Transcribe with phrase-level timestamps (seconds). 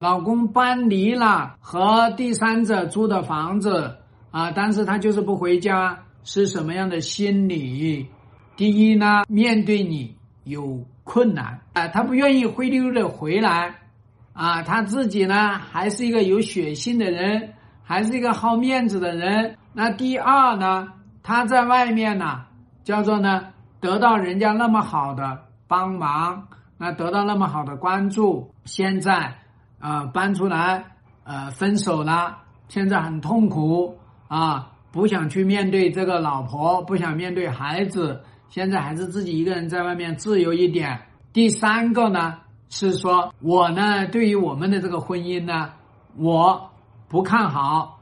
[0.00, 3.98] 老公搬离了和第三者租的房子
[4.30, 8.06] 啊，但是他就是不回家，是什么样的心理？
[8.56, 13.74] 第一呢，面对你有困难啊，他不愿意灰溜溜的回来
[14.32, 19.58] 啊，他自己呢还是一个有血性的人，还是一个好面子的人。
[19.74, 22.46] 那第二呢，他在外面呢，
[22.84, 23.48] 叫做呢
[23.80, 26.48] 得到人家那么好的帮忙，
[26.78, 29.34] 那得到那么好的关注，现在
[29.80, 30.84] 啊搬出来
[31.24, 38.22] 呃分手了，现在很痛苦啊，不想去面对这个老婆，不想面对孩子。
[38.48, 41.02] 现在还是自己一个人在外面自由一点。
[41.32, 45.70] 第三个呢是说，我呢对于我们的这个婚姻呢，
[46.16, 46.70] 我
[47.08, 48.00] 不看好。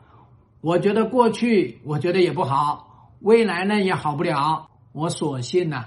[0.61, 4.69] 我觉得过去我觉得也不好，未来呢也好不了。
[4.93, 5.85] 我索性呢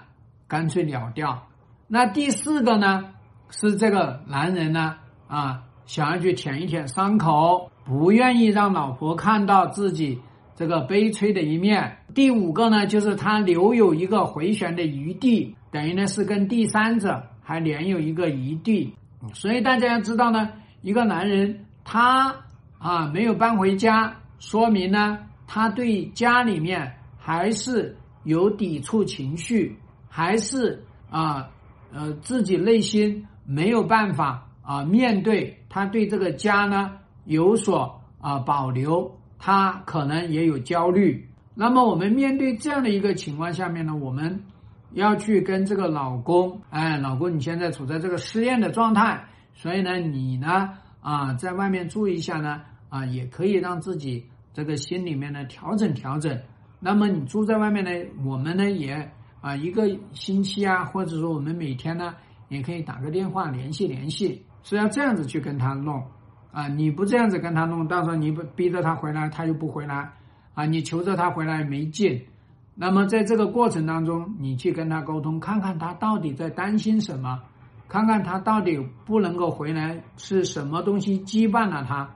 [0.47, 1.47] 干脆了掉。
[1.87, 3.09] 那第四个呢
[3.49, 4.95] 是这个男人呢
[5.27, 10.19] 啊想要去舔一舔伤口，不愿意让老婆看到自己。
[10.53, 18.93] 这个悲催的一面，第五个呢，就是他留有一个回旋的余地，等于呢是跟第三者还连有一个余地。
[19.33, 20.51] 所以大家要知道呢，
[20.83, 22.35] 一个男人他
[22.77, 29.75] 啊没有搬回家，说明呢他对家里面还是有抵触情绪，
[30.09, 31.49] 还是啊
[31.91, 36.91] 呃自己内心没有办法啊面对，他对这个家呢
[37.25, 39.17] 有所啊保留。
[39.43, 44.43] 他可能也有焦虑，那么我们面对这样的一个情况下面呢，我们
[44.91, 54.23] 要去跟这个老公，哎，老公，你现在处在这个失恋的状态，所以呢，你呢，啊，在外面住一下呢，啊，也可以让自己
[54.53, 56.39] 这个心里面呢调整调整。
[56.79, 57.89] 那么你住在外面呢，
[58.23, 62.13] 我们呢也啊一个星期啊，或者说我们每天呢，
[62.51, 66.03] 也可以打个电话联系联系，是要这样子去跟他弄。
[66.51, 70.11] 啊，你不这样子跟他弄，到时候你不逼着他回来，他又不回来，
[70.53, 72.21] 啊，你求着他回来没劲。
[72.75, 77.39] 那么在这个过程当中，你去跟他沟通，看看他到底在担心什么，
[77.87, 82.09] 看看他到底不能够回来是什么东西羁绊了他。